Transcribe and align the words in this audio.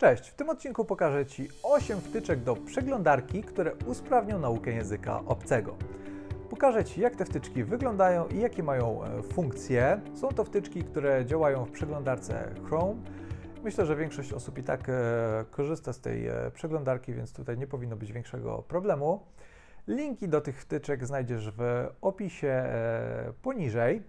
Cześć, 0.00 0.28
w 0.28 0.34
tym 0.34 0.50
odcinku 0.50 0.84
pokażę 0.84 1.26
Ci 1.26 1.48
8 1.62 2.00
wtyczek 2.00 2.42
do 2.42 2.56
przeglądarki, 2.56 3.42
które 3.42 3.72
usprawnią 3.86 4.38
naukę 4.38 4.72
języka 4.72 5.22
obcego. 5.26 5.76
Pokażę 6.50 6.84
Ci, 6.84 7.00
jak 7.00 7.16
te 7.16 7.24
wtyczki 7.24 7.64
wyglądają 7.64 8.28
i 8.28 8.38
jakie 8.38 8.62
mają 8.62 9.04
e, 9.04 9.22
funkcje. 9.22 10.00
Są 10.14 10.28
to 10.28 10.44
wtyczki, 10.44 10.82
które 10.84 11.26
działają 11.26 11.64
w 11.64 11.70
przeglądarce 11.70 12.54
Chrome. 12.64 13.02
Myślę, 13.64 13.86
że 13.86 13.96
większość 13.96 14.32
osób 14.32 14.58
i 14.58 14.62
tak 14.62 14.88
e, 14.88 15.44
korzysta 15.50 15.92
z 15.92 16.00
tej 16.00 16.26
e, 16.26 16.50
przeglądarki, 16.54 17.14
więc 17.14 17.32
tutaj 17.32 17.58
nie 17.58 17.66
powinno 17.66 17.96
być 17.96 18.12
większego 18.12 18.62
problemu. 18.62 19.26
Linki 19.88 20.28
do 20.28 20.40
tych 20.40 20.60
wtyczek 20.62 21.06
znajdziesz 21.06 21.50
w 21.50 21.86
opisie 22.00 22.64
poniżej. 23.42 24.02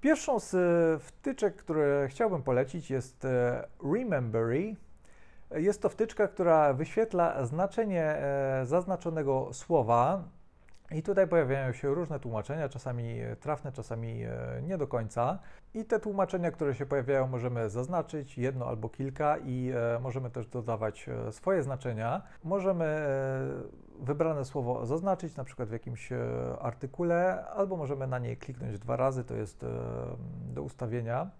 Pierwszą 0.00 0.40
z 0.40 0.54
e, 0.54 0.98
wtyczek, 0.98 1.56
które 1.56 2.08
chciałbym 2.08 2.42
polecić 2.42 2.90
jest 2.90 3.24
e, 3.24 3.66
Remembery. 3.94 4.76
Jest 5.50 5.82
to 5.82 5.88
wtyczka, 5.88 6.28
która 6.28 6.72
wyświetla 6.72 7.46
znaczenie 7.46 8.02
e, 8.02 8.66
zaznaczonego 8.66 9.48
słowa 9.52 10.24
i 10.90 11.02
tutaj 11.02 11.28
pojawiają 11.28 11.72
się 11.72 11.94
różne 11.94 12.20
tłumaczenia, 12.20 12.68
czasami 12.68 13.20
trafne, 13.40 13.72
czasami 13.72 14.24
nie 14.62 14.78
do 14.78 14.86
końca. 14.86 15.38
I 15.74 15.84
te 15.84 16.00
tłumaczenia, 16.00 16.50
które 16.50 16.74
się 16.74 16.86
pojawiają, 16.86 17.28
możemy 17.28 17.70
zaznaczyć 17.70 18.38
jedno 18.38 18.66
albo 18.66 18.88
kilka 18.88 19.38
i 19.38 19.72
możemy 20.00 20.30
też 20.30 20.46
dodawać 20.46 21.06
swoje 21.30 21.62
znaczenia. 21.62 22.22
Możemy 22.44 23.08
wybrane 24.00 24.44
słowo 24.44 24.86
zaznaczyć, 24.86 25.36
na 25.36 25.44
przykład 25.44 25.68
w 25.68 25.72
jakimś 25.72 26.12
e, 26.12 26.18
artykule, 26.60 27.46
albo 27.46 27.76
możemy 27.76 28.06
na 28.06 28.18
nie 28.18 28.36
kliknąć 28.36 28.78
dwa 28.78 28.96
razy, 28.96 29.24
to 29.24 29.34
jest 29.34 29.64
e, 29.64 29.66
do 30.54 30.62
ustawienia. 30.62 31.30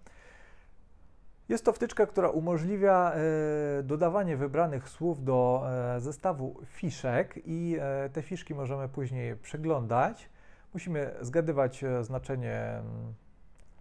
Jest 1.49 1.65
to 1.65 1.73
wtyczka, 1.73 2.05
która 2.05 2.29
umożliwia 2.29 3.11
e, 3.11 3.83
dodawanie 3.83 4.37
wybranych 4.37 4.89
słów 4.89 5.23
do 5.23 5.65
zestawu 5.97 6.55
fiszek 6.65 7.39
i 7.45 7.77
te 8.13 8.21
fiszki 8.21 8.55
możemy 8.55 8.89
później 8.89 9.35
przeglądać. 9.35 10.29
Musimy 10.73 11.13
zgadywać 11.21 11.85
znaczenie 12.01 12.59
mm, 12.59 13.13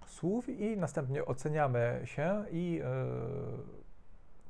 słów 0.07 0.49
i 0.49 0.77
następnie 0.77 1.25
oceniamy 1.25 2.01
się 2.05 2.45
i 2.51 2.83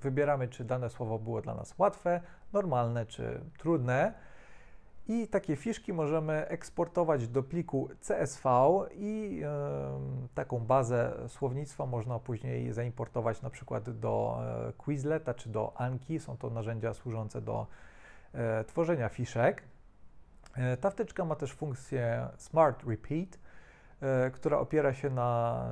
wybieramy, 0.03 0.49
czy 0.49 0.65
dane 0.65 0.91
słowo 0.91 1.19
było 1.19 1.43
dla 1.43 1.55
nas 1.55 1.75
łatwe, 1.79 2.21
normalne 2.53 3.07
czy 3.07 3.41
trudne. 3.59 4.15
I 5.09 5.29
takie 5.29 5.57
fiszki 5.57 5.93
możemy 5.93 6.49
eksportować 6.49 7.29
do 7.29 7.43
pliku 7.43 7.89
CSV 8.01 8.49
i 8.95 9.43
y, 10.25 10.35
taką 10.35 10.59
bazę 10.59 11.13
słownictwa 11.29 11.87
można 11.87 12.19
później 12.19 12.73
zaimportować 12.73 13.43
na 13.43 13.51
przykład 13.51 13.91
do 13.91 14.39
e, 14.69 14.73
Quizleta 14.73 15.35
czy 15.35 15.49
do 15.49 15.73
Anki. 15.77 16.21
Są 16.21 16.37
to 16.37 16.51
narzędzia 16.51 16.95
służące 16.95 17.41
do 17.41 17.67
e, 18.35 18.65
tworzenia 18.65 19.09
fiszek. 19.09 19.63
E, 20.55 20.77
ta 20.77 20.91
wtyczka 20.91 21.25
ma 21.25 21.35
też 21.35 21.53
funkcję 21.53 22.29
Smart 22.37 22.85
Repeat, 22.85 23.39
która 24.33 24.59
opiera 24.59 24.95
się 24.95 25.11
na 25.11 25.63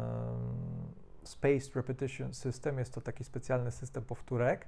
Spaced 1.28 1.77
Repetition 1.77 2.34
System. 2.34 2.78
Jest 2.78 2.94
to 2.94 3.00
taki 3.00 3.25
specjalny 3.25 3.72
system 3.72 4.05
powtórek. 4.05 4.67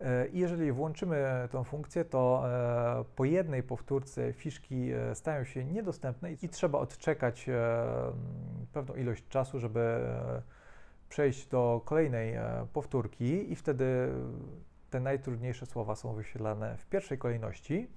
E, 0.00 0.28
I 0.28 0.38
jeżeli 0.38 0.72
włączymy 0.72 1.48
tę 1.50 1.64
funkcję, 1.64 2.04
to 2.04 2.42
e, 2.46 3.04
po 3.16 3.24
jednej 3.24 3.62
powtórce 3.62 4.32
fiszki 4.32 4.92
e, 4.92 5.14
stają 5.14 5.44
się 5.44 5.64
niedostępne 5.64 6.32
i 6.32 6.48
trzeba 6.48 6.78
odczekać 6.78 7.46
pewną 8.72 8.94
ilość 8.94 9.28
czasu, 9.28 9.60
żeby 9.60 10.00
przejść 11.08 11.46
do 11.48 11.82
kolejnej 11.84 12.34
powtórki 12.72 13.52
i 13.52 13.56
wtedy 13.56 14.08
te 14.90 15.00
najtrudniejsze 15.00 15.66
słowa 15.66 15.94
są 15.94 16.14
wyświetlane 16.14 16.76
w 16.76 16.86
pierwszej 16.86 17.18
kolejności. 17.18 17.90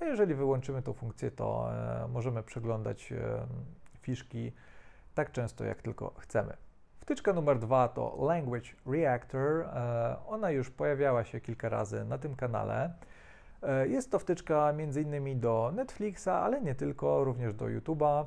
A 0.00 0.04
jeżeli 0.04 0.34
wyłączymy 0.34 0.82
tę 0.82 0.94
funkcję, 0.94 1.30
to 1.30 1.70
możemy 2.08 2.42
przeglądać 2.42 3.12
fiszki 4.00 4.52
tak 5.14 5.32
często, 5.32 5.64
jak 5.64 5.82
tylko 5.82 6.14
chcemy. 6.18 6.56
Wtyczka 7.02 7.32
numer 7.32 7.58
dwa 7.58 7.88
to 7.88 8.26
Language 8.26 8.68
Reactor. 8.86 9.60
E, 9.60 10.16
ona 10.26 10.50
już 10.50 10.70
pojawiała 10.70 11.24
się 11.24 11.40
kilka 11.40 11.68
razy 11.68 12.04
na 12.04 12.18
tym 12.18 12.36
kanale. 12.36 12.92
E, 13.62 13.88
jest 13.88 14.10
to 14.10 14.18
wtyczka 14.18 14.68
m.in. 14.68 15.40
do 15.40 15.72
Netflixa, 15.74 16.28
ale 16.28 16.60
nie 16.60 16.74
tylko, 16.74 17.24
również 17.24 17.54
do 17.54 17.64
YouTube'a. 17.64 18.24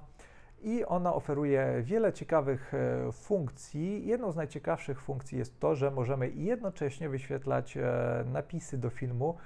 I 0.62 0.86
ona 0.86 1.14
oferuje 1.14 1.82
wiele 1.82 2.14
ciekawych 2.14 2.74
e, 2.74 3.12
funkcji. 3.12 4.08
Jedną 4.08 4.32
z 4.32 4.36
najciekawszych 4.36 5.02
funkcji 5.02 5.38
jest 5.38 5.60
to, 5.60 5.76
że 5.76 5.92
możemy 5.92 6.30
jednocześnie 6.30 7.10
wyświetlać 7.10 7.78
napisy 8.26 8.78
do 8.78 8.90
filmu 8.90 9.38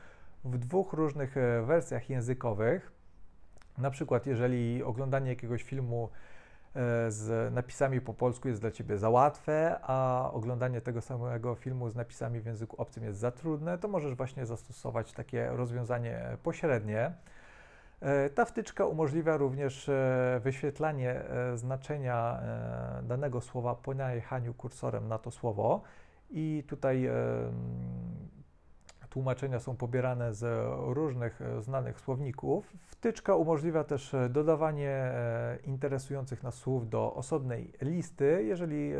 w 0.44 0.58
dwóch 0.58 0.94
różnych 0.94 1.36
wersjach 1.66 2.10
językowych. 2.10 2.92
Na 3.78 3.92
przykład, 3.92 4.26
jeżeli 4.26 4.84
oglądanie 4.84 5.30
jakiegoś 5.30 5.64
filmu 5.64 6.10
z 7.10 7.54
napisami 7.54 8.02
po 8.02 8.14
polsku 8.14 8.48
jest 8.48 8.62
dla 8.62 8.72
Ciebie 8.72 8.98
za 8.98 9.10
łatwe, 9.10 9.80
a 9.82 10.30
oglądanie 10.34 10.82
tego 10.82 11.02
samego 11.02 11.56
filmu 11.56 11.90
z 11.90 11.96
napisami 11.96 12.40
w 12.40 12.46
języku 12.46 12.82
obcym 12.82 13.04
jest 13.04 13.20
za 13.20 13.32
trudne, 13.32 13.78
to 13.78 13.88
możesz 13.88 14.16
właśnie 14.16 14.46
zastosować 14.46 15.14
takie 15.14 15.50
rozwiązanie 15.50 16.38
pośrednie. 16.44 17.12
E, 18.02 18.30
ta 18.30 18.46
wtyczka 18.46 18.86
umożliwia 18.86 19.38
również 19.38 19.90
e, 19.90 20.40
wyświetlanie 20.44 21.22
znaczenia 21.56 22.42
danego 23.04 23.42
słowa 23.42 23.76
po 23.76 23.94
najechaniu 23.94 24.54
kursorem 24.54 25.08
na 25.08 25.18
to 25.18 25.32
słowo 25.32 25.82
i 26.30 26.64
tutaj 26.68 27.10
Tłumaczenia 29.10 29.60
są 29.60 29.76
pobierane 29.76 30.34
z 30.34 30.46
różnych 30.96 31.42
e, 31.42 31.62
znanych 31.62 32.00
słowników. 32.00 32.74
Wtyczka 32.86 33.36
umożliwia 33.36 33.84
też 33.84 34.14
e, 34.14 34.30
dodawanie 34.30 34.90
e, 34.90 35.58
interesujących 35.64 36.44
nas 36.44 36.56
słów 36.56 36.90
do 36.90 37.14
osobnej 37.14 37.74
listy. 37.82 38.44
Jeżeli 38.44 38.94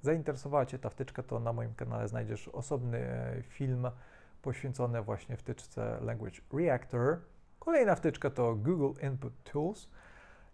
zainteresowała 0.00 0.66
Cię 0.66 0.78
ta 0.78 0.90
wtyczka, 0.90 1.22
to 1.22 1.40
na 1.40 1.52
moim 1.52 1.74
kanale 1.74 2.08
znajdziesz 2.08 2.48
osobny 2.48 3.00
film 3.42 3.86
poświęcony 4.42 5.02
właśnie 5.02 5.36
wtyczce 5.36 5.98
Language 6.00 6.40
Reactor. 6.52 7.18
Kolejna 7.58 7.94
wtyczka 7.94 8.30
to 8.30 8.54
Google 8.54 9.06
Input 9.06 9.32
Tools. 9.52 9.88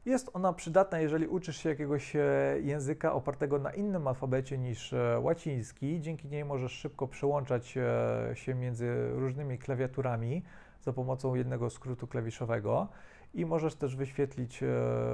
Jest 0.07 0.31
ona 0.33 0.53
przydatna, 0.53 0.99
jeżeli 1.01 1.27
uczysz 1.27 1.57
się 1.57 1.69
jakiegoś 1.69 2.17
e, 2.17 2.21
języka 2.63 3.13
opartego 3.13 3.59
na 3.59 3.71
innym 3.71 4.09
alfabecie 4.09 4.59
niż 4.59 4.93
e, 4.93 5.21
łaciński. 5.21 6.01
Dzięki 6.01 6.29
niej 6.29 6.45
możesz 6.45 6.73
szybko 6.73 7.09
przełączać 7.09 7.77
e, 7.77 8.31
się 8.35 8.55
między 8.55 9.09
różnymi 9.13 9.59
klawiaturami 9.59 10.43
za 10.81 10.93
pomocą 10.93 11.35
jednego 11.35 11.71
skrótu 11.71 12.07
klawiszowego 12.07 12.89
i 13.35 13.47
możesz 13.47 13.75
też 13.75 13.97
wyświetlić 13.97 14.61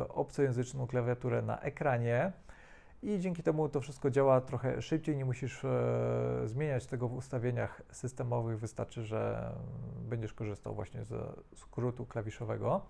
obcojęzyczną 0.09 0.87
klawiaturę 0.87 1.43
na 1.43 1.61
ekranie. 1.61 2.33
I 3.03 3.19
dzięki 3.19 3.43
temu 3.43 3.69
to 3.69 3.81
wszystko 3.81 4.11
działa 4.11 4.41
trochę 4.41 4.83
szybciej, 4.83 5.17
nie 5.17 5.25
musisz 5.25 5.63
zmieniać 6.45 6.87
tego 6.87 7.09
w 7.09 7.17
ustawieniach 7.17 7.83
systemowych, 7.93 8.59
wystarczy, 8.59 9.03
że 9.03 9.53
będziesz 10.09 10.33
korzystał 10.33 10.75
właśnie 10.75 11.05
ze 11.05 11.19
skrótu 11.55 12.07
klawiszowego. 12.07 12.87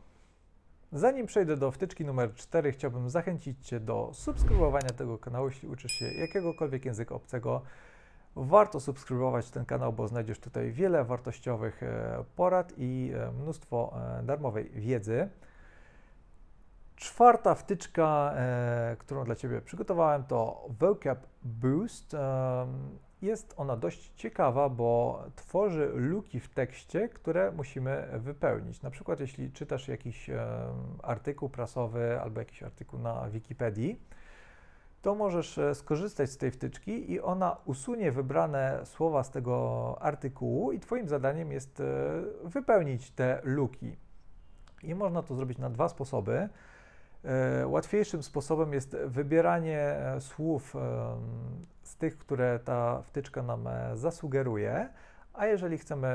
Zanim 0.93 1.27
przejdę 1.27 1.57
do 1.57 1.71
wtyczki 1.71 2.05
numer 2.05 2.35
4, 2.35 2.73
chciałbym 2.73 3.11
zachęcić 3.11 3.67
Cię 3.67 3.81
do 3.81 4.11
subskrybowania 4.13 4.89
tego 4.89 5.19
kanału, 5.19 5.49
jeśli 5.49 5.69
uczysz 5.69 5.93
się 5.93 6.05
jakiegokolwiek 6.05 6.85
języka 6.85 7.15
obcego. 7.15 7.63
Warto 8.37 8.81
subskrybować 8.81 9.51
ten 9.51 9.65
kanał, 9.65 9.93
bo 9.93 10.09
znajdziesz 10.09 10.39
tutaj 10.39 10.73
wiele 10.73 11.05
wartościowych 11.05 11.83
e, 11.83 12.25
porad 12.37 12.73
i 12.77 13.13
e, 13.15 13.33
mnóstwo 13.33 13.95
e, 14.19 14.23
darmowej 14.23 14.71
wiedzy. 14.71 15.29
Czwarta 16.97 17.55
wtyczka, 17.55 18.35
którą 18.99 19.25
dla 19.25 19.35
Ciebie 19.35 19.61
przygotowałem, 19.61 20.25
to 20.25 20.69
Vocab 20.79 21.27
Boost. 21.43 22.17
Jest 23.23 23.55
ona 23.57 23.77
dość 23.77 24.13
ciekawa, 24.17 24.69
bo 24.69 25.23
tworzy 25.37 25.91
luki 25.95 26.41
w 26.41 26.49
tekście, 26.49 27.09
które 27.09 27.53
musimy 27.53 28.09
wypełnić. 28.19 28.83
Na 28.83 28.91
przykład, 28.91 29.21
jeśli 29.21 29.53
czytasz 29.53 29.89
jakiś 29.89 30.31
artykuł 31.03 31.49
prasowy 31.49 32.21
albo 32.21 32.41
jakiś 32.41 32.63
artykuł 32.63 33.01
na 33.01 33.31
Wikipedii, 33.31 34.01
to 35.03 35.15
możesz 35.15 35.59
e, 35.59 35.75
skorzystać 35.75 36.31
z 36.31 36.37
tej 36.37 36.51
wtyczki 36.51 37.13
i 37.13 37.21
ona 37.21 37.57
usunie 37.65 38.13
wybrane 38.13 38.81
słowa 38.85 39.25
z 39.25 39.31
tego 39.31 39.97
artykułu, 40.01 40.73
i 40.73 40.81
Twoim 40.81 41.09
zadaniem 41.09 41.53
jest 41.53 41.81
e, 41.81 41.85
wypełnić 42.45 43.11
te 43.11 43.41
luki. 43.45 43.97
I 44.83 44.95
można 44.95 45.23
to 45.23 45.35
zrobić 45.35 45.59
na 45.59 45.71
dwa 45.71 45.89
sposoby. 45.89 46.49
E, 47.25 47.67
łatwiejszym 47.67 48.23
sposobem 48.23 48.73
jest 48.73 48.97
wybieranie 49.07 49.97
słów 50.21 50.77
tych, 52.01 52.19
które 52.19 52.59
ta 52.59 53.03
wtyczka 53.03 53.43
nam 53.43 53.67
e, 53.67 53.97
zasugeruje, 53.97 54.89
a 55.33 55.47
jeżeli 55.47 55.79
chcemy 55.79 56.09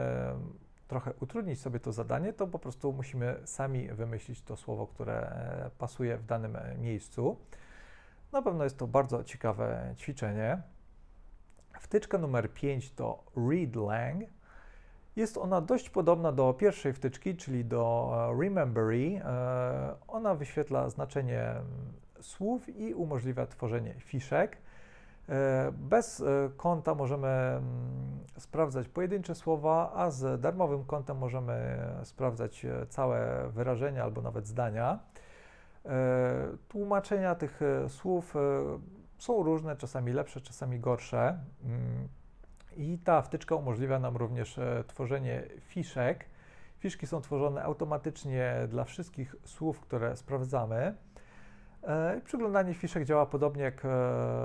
trochę 0.87 1.13
utrudnić 1.19 1.61
sobie 1.61 1.79
to 1.79 1.91
zadanie, 1.91 2.33
to 2.33 2.47
po 2.47 2.59
prostu 2.59 2.93
musimy 2.93 3.35
sami 3.45 3.87
wymyślić 3.87 4.41
to 4.41 4.55
słowo, 4.57 4.87
które 4.87 5.31
pasuje 5.77 6.17
w 6.17 6.25
danym 6.25 6.57
miejscu. 6.77 7.37
Na 8.31 8.41
pewno 8.41 8.63
jest 8.63 8.77
to 8.77 8.87
bardzo 8.87 9.23
ciekawe 9.23 9.93
ćwiczenie. 9.97 10.61
Wtyczka 11.79 12.17
numer 12.17 12.53
5 12.53 12.91
to 12.91 13.23
readlang. 13.49 14.23
Jest 15.15 15.37
ona 15.37 15.61
dość 15.61 15.89
podobna 15.89 16.31
do 16.31 16.53
pierwszej 16.53 16.93
wtyczki, 16.93 17.35
czyli 17.35 17.65
do 17.65 18.11
e, 18.13 18.41
Remembery. 18.41 19.21
E, 19.25 19.95
ona 20.07 20.35
wyświetla 20.35 20.89
znaczenie 20.89 21.41
mm, 21.41 21.65
słów 22.21 22.69
i 22.69 22.93
umożliwia 22.93 23.45
tworzenie 23.47 23.95
fiszek. 23.99 24.57
E, 25.29 25.71
bez 25.71 26.23
konta 26.57 26.95
możemy 26.95 27.27
mm, 27.27 27.63
sprawdzać 28.37 28.87
pojedyncze 28.87 29.35
słowa, 29.35 29.91
a 29.95 30.11
z 30.11 30.41
darmowym 30.41 30.85
kontem 30.85 31.17
możemy 31.17 31.77
sprawdzać 32.03 32.65
całe 32.89 33.49
wyrażenia 33.49 34.03
albo 34.03 34.21
nawet 34.21 34.47
zdania. 34.47 34.99
Tłumaczenia 36.67 37.35
tych 37.35 37.59
słów 37.87 38.35
są 39.17 39.43
różne, 39.43 39.75
czasami 39.75 40.13
lepsze, 40.13 40.41
czasami 40.41 40.79
gorsze. 40.79 41.39
Mm, 41.63 42.07
I 42.77 42.97
ta 42.97 43.21
wtyczka 43.21 43.55
umożliwia 43.55 43.99
nam 43.99 44.17
również 44.17 44.57
e, 44.57 44.83
tworzenie 44.87 45.43
fiszek. 45.59 46.25
Fiszki 46.79 47.07
są 47.07 47.21
tworzone 47.21 47.63
automatycznie 47.63 48.55
dla 48.67 48.83
wszystkich 48.83 49.35
słów, 49.45 49.79
które 49.79 50.15
sprawdzamy. 50.15 50.95
E, 51.85 52.21
przyglądanie 52.23 52.73
fiszek 52.73 53.05
działa 53.05 53.25
podobnie 53.25 53.63
jak 53.63 53.85
e, 53.85 53.89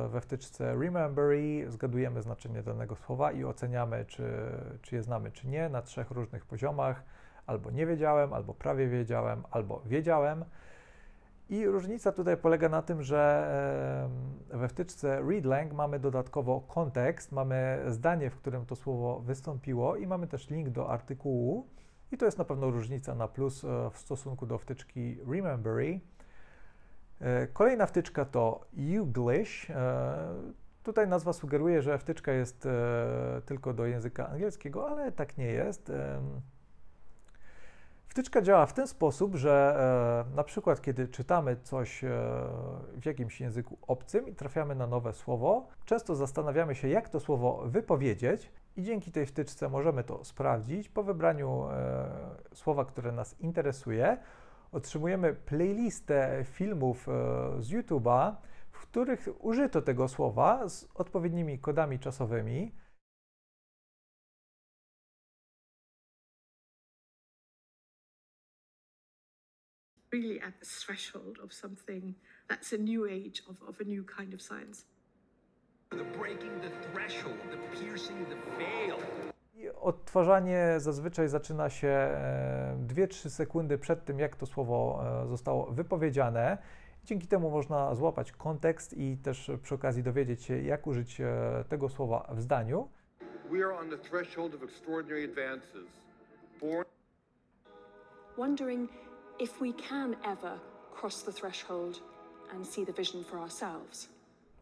we 0.08 0.20
wtyczce 0.20 0.74
Remembery. 0.74 1.70
Zgadujemy 1.70 2.22
znaczenie 2.22 2.62
danego 2.62 2.96
słowa 2.96 3.32
i 3.32 3.44
oceniamy, 3.44 4.04
czy, 4.04 4.32
czy 4.82 4.96
je 4.96 5.02
znamy, 5.02 5.32
czy 5.32 5.48
nie, 5.48 5.68
na 5.68 5.82
trzech 5.82 6.10
różnych 6.10 6.46
poziomach. 6.46 7.04
Albo 7.46 7.70
nie 7.70 7.86
wiedziałem, 7.86 8.32
albo 8.32 8.54
prawie 8.54 8.88
wiedziałem, 8.88 9.42
albo 9.50 9.82
wiedziałem. 9.86 10.44
I 11.50 11.66
różnica 11.66 12.12
tutaj 12.12 12.36
polega 12.36 12.68
na 12.68 12.82
tym, 12.82 13.02
że 13.02 13.48
we 14.50 14.68
wtyczce 14.68 15.22
readlang 15.28 15.72
mamy 15.72 15.98
dodatkowo 15.98 16.60
kontekst, 16.60 17.32
mamy 17.32 17.84
zdanie, 17.88 18.30
w 18.30 18.36
którym 18.36 18.66
to 18.66 18.76
słowo 18.76 19.20
wystąpiło 19.20 19.96
i 19.96 20.06
mamy 20.06 20.26
też 20.26 20.50
link 20.50 20.68
do 20.68 20.90
artykułu. 20.90 21.66
I 22.12 22.16
to 22.16 22.24
jest 22.24 22.38
na 22.38 22.44
pewno 22.44 22.70
różnica 22.70 23.14
na 23.14 23.28
plus 23.28 23.64
e, 23.64 23.90
w 23.90 23.98
stosunku 23.98 24.46
do 24.46 24.58
wtyczki 24.58 25.16
Remembery. 25.32 26.00
E, 27.20 27.46
kolejna 27.46 27.86
wtyczka 27.86 28.24
to 28.24 28.66
Uglish. 29.00 29.70
E, 29.70 30.34
tutaj 30.82 31.08
nazwa 31.08 31.32
sugeruje, 31.32 31.82
że 31.82 31.98
wtyczka 31.98 32.32
jest 32.32 32.68
tylko 33.46 33.74
do 33.74 33.86
języka 33.86 34.28
angielskiego, 34.28 34.88
ale 34.88 35.12
tak 35.12 35.38
nie 35.38 35.46
jest. 35.46 35.92
Wtyczka 38.10 38.42
działa 38.42 38.66
w 38.66 38.72
ten 38.72 38.88
sposób, 38.88 39.36
że 39.36 39.76
e, 40.30 40.36
na 40.36 40.44
przykład 40.44 40.82
kiedy 40.82 41.08
czytamy 41.08 41.56
coś 41.56 42.04
e, 42.04 42.08
w 43.00 43.06
jakimś 43.06 43.40
języku 43.40 43.78
obcym 43.86 44.28
i 44.28 44.34
trafiamy 44.34 44.74
na 44.74 44.86
nowe 44.86 45.12
słowo, 45.12 45.68
często 45.84 46.14
zastanawiamy 46.14 46.74
się, 46.74 46.88
jak 46.88 47.08
to 47.08 47.20
słowo 47.20 47.62
wypowiedzieć 47.66 48.50
i 48.76 48.82
dzięki 48.82 49.12
tej 49.12 49.26
wtyczce 49.26 49.68
możemy 49.68 50.04
to 50.04 50.24
sprawdzić. 50.24 50.88
Po 50.88 51.02
wybraniu 51.02 51.68
e, 51.70 52.08
słowa, 52.54 52.84
które 52.84 53.12
nas 53.12 53.40
interesuje, 53.40 54.16
otrzymujemy 54.72 55.34
playlistę 55.34 56.44
filmów 56.44 57.08
e, 57.08 57.12
z 57.62 57.70
YouTube'a, 57.70 58.36
w 58.70 58.78
których 58.78 59.28
użyto 59.44 59.82
tego 59.82 60.08
słowa 60.08 60.68
z 60.68 60.88
odpowiednimi 60.94 61.58
kodami 61.58 61.98
czasowymi. 61.98 62.72
really 70.12 70.40
at 70.40 70.58
the 70.60 70.66
threshold 70.66 71.38
of 71.42 71.52
something 71.52 72.14
that's 72.48 72.72
a 72.72 72.78
new 72.78 73.06
age 73.06 73.42
of, 73.48 73.56
of 73.68 73.80
a 73.80 73.84
new 73.84 74.04
kind 74.04 74.34
of 74.34 74.42
science. 74.42 74.84
The 75.90 76.04
breaking 76.18 76.60
the 76.60 76.70
threshold, 76.88 77.38
the 77.50 77.58
piercing 77.78 78.26
the 78.28 78.36
veil. 78.58 79.00
Odtwarzanie 79.80 80.74
zazwyczaj 80.78 81.28
zaczyna 81.28 81.70
się 81.70 82.10
2-3 82.86 83.26
e, 83.26 83.30
sekundy 83.30 83.78
przed 83.78 84.04
tym, 84.04 84.18
jak 84.18 84.36
to 84.36 84.46
słowo 84.46 85.02
e, 85.24 85.28
zostało 85.28 85.66
wypowiedziane. 85.66 86.58
Dzięki 87.04 87.26
temu 87.26 87.50
można 87.50 87.94
złapać 87.94 88.32
kontekst 88.32 88.98
i 88.98 89.16
też 89.16 89.50
przy 89.62 89.74
okazji 89.74 90.02
dowiedzieć 90.02 90.42
się, 90.42 90.62
jak 90.62 90.86
użyć 90.86 91.20
e, 91.20 91.64
tego 91.68 91.88
słowa 91.88 92.26
w 92.30 92.40
zdaniu. 92.40 92.88
We 93.50 93.64
are 93.66 93.78
on 93.78 93.90
the 93.90 93.98
threshold 93.98 94.54
of 94.54 94.62
extraordinary 94.62 95.24
advances. 95.24 95.88
Born... 96.60 96.84
Wondering 98.38 98.90
if 99.38 99.52
we 99.60 99.72
can 99.88 100.16
ever 100.24 100.58
cross 101.00 101.24
the 101.24 101.32
threshold 101.32 102.00
and 102.54 102.68
see 102.68 102.86
the 102.86 102.92
vision 102.92 103.24
for 103.24 103.38
ourselves. 103.38 104.08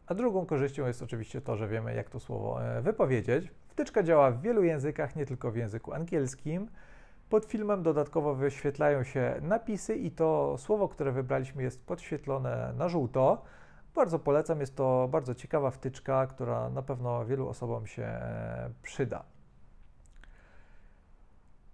A 0.07 0.13
drugą 0.13 0.45
korzyścią 0.45 0.87
jest 0.87 1.01
oczywiście 1.01 1.41
to, 1.41 1.55
że 1.55 1.67
wiemy, 1.67 1.95
jak 1.95 2.09
to 2.09 2.19
słowo 2.19 2.59
wypowiedzieć. 2.81 3.51
Wtyczka 3.79 4.03
działa 4.03 4.31
w 4.31 4.41
wielu 4.41 4.63
językach, 4.63 5.15
nie 5.15 5.25
tylko 5.25 5.51
w 5.51 5.55
języku 5.55 5.93
angielskim. 5.93 6.69
Pod 7.29 7.45
filmem 7.45 7.83
dodatkowo 7.83 8.35
wyświetlają 8.35 9.03
się 9.03 9.35
napisy 9.41 9.95
i 9.95 10.11
to 10.11 10.55
słowo, 10.57 10.87
które 10.87 11.11
wybraliśmy, 11.11 11.63
jest 11.63 11.85
podświetlone 11.85 12.73
na 12.77 12.89
żółto. 12.89 13.41
Bardzo 13.95 14.19
polecam, 14.19 14.59
jest 14.59 14.75
to 14.75 15.07
bardzo 15.11 15.35
ciekawa 15.35 15.71
wtyczka, 15.71 16.27
która 16.27 16.69
na 16.69 16.81
pewno 16.81 17.25
wielu 17.25 17.49
osobom 17.49 17.87
się 17.87 18.19
przyda. 18.81 19.23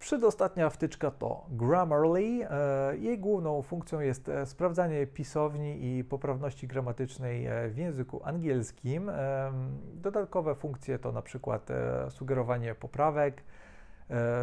Przedostatnia 0.06 0.69
wtyczka 0.69 1.12
to 1.12 1.46
Grammarly. 1.50 2.48
E, 2.50 2.98
jej 2.98 3.19
główną 3.19 3.62
funkcją 3.62 4.00
jest 4.00 4.30
e, 4.30 4.46
sprawdzanie 4.46 5.07
pisowni 5.07 5.98
i 5.98 6.04
poprawności 6.04 6.68
gramatycznej 6.68 7.46
e, 7.46 7.69
w 7.69 7.78
języku 7.78 8.22
angielskim. 8.24 9.12
Dodatkowe 9.94 10.56
funkcje 10.56 11.00
to 11.00 11.12
na 11.12 11.22
przykład 11.22 11.69
sugerowanie 12.10 12.75
poprawek, 12.75 13.44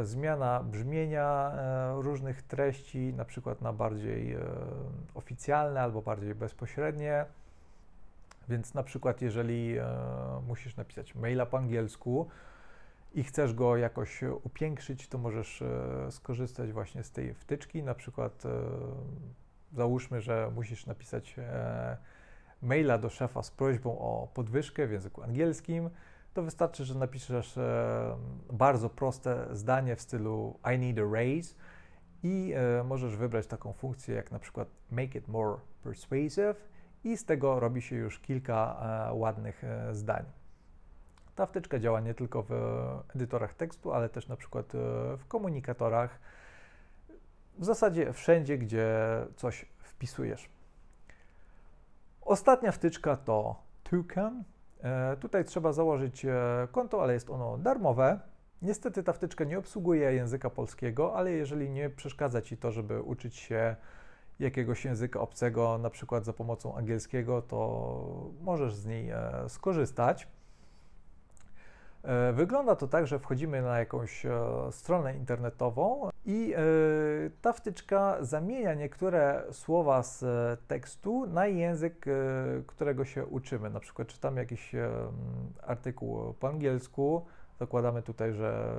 zmiana 0.02 0.62
brzmienia 0.62 1.52
różnych 1.96 2.42
treści, 2.42 3.14
na 3.16 3.24
przykład 3.24 3.60
na 3.60 3.72
bardziej 3.72 4.36
oficjalne 5.14 5.80
albo 5.80 6.02
bardziej 6.02 6.34
bezpośrednie. 6.34 7.24
Więc 8.48 8.74
na 8.74 8.82
przykład 8.82 9.22
jeżeli 9.22 9.76
musisz 10.48 10.76
napisać 10.76 11.14
maila 11.14 11.46
po 11.46 11.58
angielsku, 11.58 12.28
i 13.14 13.24
chcesz 13.24 13.54
go 13.54 13.76
jakoś 13.76 14.20
upiększyć, 14.42 15.08
to 15.08 15.18
możesz 15.18 15.62
e, 15.62 16.10
skorzystać 16.10 16.72
właśnie 16.72 17.04
z 17.04 17.10
tej 17.10 17.34
wtyczki. 17.34 17.82
Na 17.82 17.94
przykład 17.94 18.46
e, 18.46 18.48
załóżmy, 19.72 20.20
że 20.20 20.50
musisz 20.54 20.86
napisać 20.86 21.34
e, 21.38 21.96
maila 22.62 22.98
do 22.98 23.10
szefa 23.10 23.42
z 23.42 23.50
prośbą 23.50 23.98
o 23.98 24.28
podwyżkę 24.34 24.86
w 24.86 24.92
języku 24.92 25.22
angielskim. 25.22 25.90
To 26.34 26.42
wystarczy, 26.42 26.84
że 26.84 26.94
napiszesz 26.94 27.58
bardzo 28.52 28.90
proste 28.90 29.46
zdanie 29.52 29.96
w 29.96 30.00
stylu 30.00 30.58
I 30.74 30.78
need 30.78 30.98
a 30.98 31.12
raise 31.12 31.54
i 32.22 32.54
możesz 32.84 33.16
wybrać 33.16 33.46
taką 33.46 33.72
funkcję 33.72 34.14
jak 34.14 34.30
na 34.30 34.38
przykład 34.38 34.68
make 34.90 35.14
it 35.14 35.28
more 35.28 35.56
persuasive 35.82 36.68
i 37.04 37.16
z 37.16 37.24
tego 37.24 37.60
robi 37.60 37.82
się 37.82 37.96
już 37.96 38.20
kilka 38.20 38.76
ładnych 39.12 39.62
zdań. 39.92 40.24
Ta 41.34 41.46
wtyczka 41.46 41.78
działa 41.78 42.00
nie 42.00 42.14
tylko 42.14 42.42
w 42.42 42.52
edytorach 43.14 43.54
tekstu, 43.54 43.92
ale 43.92 44.08
też 44.08 44.28
na 44.28 44.36
przykład 44.36 44.74
e, 44.74 44.78
w 45.16 45.26
komunikatorach, 45.28 46.18
w 47.58 47.64
zasadzie 47.64 48.12
wszędzie, 48.12 48.58
gdzie 48.58 48.96
coś 49.36 49.66
wpisujesz. 49.78 50.48
Ostatnia 52.22 52.72
wtyczka 52.72 53.16
to 53.16 53.56
Toucan. 53.84 54.44
E, 54.82 55.16
tutaj 55.16 55.44
trzeba 55.44 55.72
założyć 55.72 56.24
e, 56.24 56.68
konto, 56.72 57.02
ale 57.02 57.12
jest 57.12 57.30
ono 57.30 57.58
darmowe. 57.58 58.20
Niestety 58.62 59.02
ta 59.02 59.12
wtyczka 59.12 59.44
nie 59.44 59.58
obsługuje 59.58 60.12
języka 60.12 60.50
polskiego, 60.50 61.16
ale 61.16 61.30
jeżeli 61.30 61.70
nie 61.70 61.90
przeszkadza 61.90 62.42
Ci 62.42 62.56
to, 62.56 62.72
żeby 62.72 63.02
uczyć 63.02 63.36
się 63.36 63.76
jakiegoś 64.40 64.84
języka 64.84 65.20
obcego, 65.20 65.78
na 65.78 65.90
przykład 65.90 66.24
za 66.24 66.32
pomocą 66.32 66.76
angielskiego, 66.76 67.42
to 67.42 67.90
możesz 68.40 68.74
z 68.74 68.86
niej 68.86 69.12
skorzystać. 69.48 70.28
E, 72.02 72.32
wygląda 72.32 72.76
to 72.76 72.88
tak, 72.88 73.06
że 73.06 73.18
wchodzimy 73.18 73.62
na 73.62 73.78
jakąś 73.78 74.26
e, 74.26 74.32
stronę 74.70 75.16
internetową 75.16 76.10
i 76.24 76.54
e, 76.56 76.60
ta 77.42 77.52
wtyczka 77.52 78.16
zamienia 78.20 78.74
niektóre 78.74 79.44
słowa 79.50 80.02
z 80.02 80.24
tekstu 80.68 81.26
na 81.26 81.46
język, 81.46 82.06
którego 82.66 83.04
się 83.04 83.26
uczymy. 83.26 83.70
Na 83.70 83.80
przykład 83.80 84.08
czytamy 84.08 84.40
jakiś 84.40 84.72
artykuł 85.62 86.34
po 86.34 86.48
angielsku, 86.48 87.26
zakładamy 87.58 88.02
tutaj, 88.02 88.32
że 88.32 88.74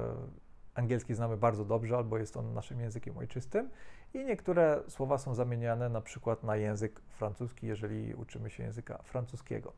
angielski 0.75 1.13
znamy 1.13 1.37
bardzo 1.37 1.65
dobrze 1.65 1.97
albo 1.97 2.17
jest 2.17 2.37
on 2.37 2.53
naszym 2.53 2.79
językiem 2.79 3.17
ojczystym 3.17 3.69
i 4.13 4.25
niektóre 4.25 4.79
słowa 4.87 5.17
są 5.17 5.33
zamieniane 5.33 5.89
na 5.89 6.01
przykład 6.01 6.43
na 6.43 6.55
język 6.55 6.99
francuski, 6.99 7.67
jeżeli 7.67 8.15
uczymy 8.15 8.49
się 8.49 8.63
języka 8.63 8.97
francuskiego. 9.03 9.73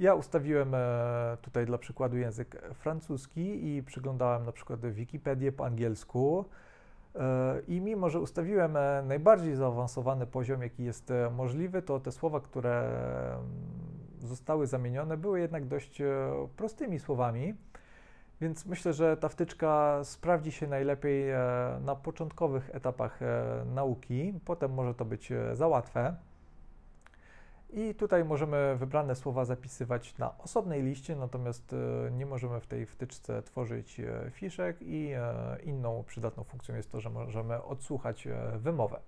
Ja 0.00 0.14
ustawiłem 0.14 0.74
e, 0.74 1.36
tutaj 1.42 1.66
dla 1.66 1.78
przykładu 1.78 2.16
język 2.16 2.62
francuski 2.74 3.66
i 3.66 3.82
przyglądałem 3.82 4.44
na 4.44 4.52
przykład 4.52 4.86
Wikipedię 4.86 5.52
po 5.52 5.66
angielsku. 5.66 6.44
E, 7.14 7.60
I 7.68 7.80
mimo, 7.80 8.10
że 8.10 8.20
ustawiłem 8.20 8.76
e, 8.76 9.02
najbardziej 9.06 9.54
zaawansowany 9.54 10.26
poziom, 10.26 10.62
jaki 10.62 10.84
jest 10.84 11.12
możliwy, 11.30 11.82
to 11.82 12.00
te 12.00 12.12
słowa, 12.12 12.40
które 12.40 12.92
zostały 14.18 14.66
zamienione, 14.66 15.16
były 15.16 15.40
jednak 15.40 15.66
dość 15.66 16.02
prostymi 16.56 16.98
słowami. 16.98 17.54
Więc 18.40 18.66
myślę, 18.66 18.92
że 18.92 19.16
ta 19.16 19.28
wtyczka 19.28 20.00
sprawdzi 20.04 20.52
się 20.52 20.66
najlepiej 20.66 21.24
na 21.80 21.96
początkowych 21.96 22.70
etapach 22.72 23.20
nauki. 23.74 24.34
Potem 24.44 24.72
może 24.72 24.94
to 24.94 25.04
być 25.04 25.32
za 25.52 25.68
łatwe. 25.68 26.16
I 27.72 27.94
tutaj 27.94 28.24
możemy 28.24 28.76
wybrane 28.76 29.14
słowa 29.14 29.44
zapisywać 29.44 30.18
na 30.18 30.38
osobnej 30.38 30.82
liście, 30.82 31.16
natomiast 31.16 31.74
nie 32.10 32.26
możemy 32.26 32.60
w 32.60 32.66
tej 32.66 32.86
wtyczce 32.86 33.42
tworzyć 33.42 34.00
fiszek 34.30 34.76
i 34.80 35.10
inną 35.64 36.04
przydatną 36.06 36.44
funkcją 36.44 36.74
jest 36.76 36.92
to, 36.92 37.00
że 37.00 37.10
możemy 37.10 37.62
odsłuchać 37.62 38.28
wymowę. 38.58 39.00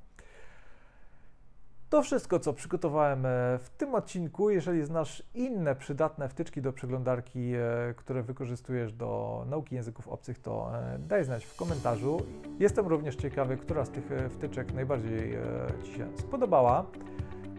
To 1.93 2.03
wszystko, 2.03 2.39
co 2.39 2.53
przygotowałem 2.53 3.27
e, 3.27 3.59
w 3.59 3.71
tym 3.71 3.95
odcinku. 3.95 4.51
Jeżeli 4.51 4.85
znasz 4.85 5.23
inne 5.35 5.75
przydatne 5.75 6.29
wtyczki 6.29 6.63
do 6.63 6.73
przeglądarki, 6.73 7.53
e, 7.55 7.95
które 7.97 8.23
wykorzystujesz 8.23 8.93
do 8.93 9.43
nauki 9.51 9.75
języków 9.75 10.09
obcych, 10.09 10.39
to 10.39 10.71
e, 10.79 10.99
daj 10.99 11.25
znać 11.25 11.45
w 11.45 11.57
komentarzu. 11.57 12.23
Jestem 12.59 12.87
również 12.87 13.17
ciekawy, 13.17 13.57
która 13.57 13.85
z 13.85 13.91
tych 13.91 14.11
wtyczek 14.31 14.75
najbardziej 14.75 15.39
Ci 15.85 15.93
się 15.93 16.09
spodobała. 16.17 16.87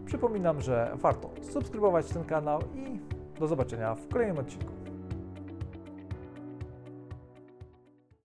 Przypominam, 0.06 0.60
że 0.60 0.90
warto 0.94 1.30
subskrybować 1.42 2.06
ten 2.06 2.24
kanał 2.24 2.60
i 2.74 3.00
do 3.40 3.48
zobaczenia 3.48 3.94
w 3.94 4.08
kolejnym 4.08 4.38
odcinku. 4.38 4.72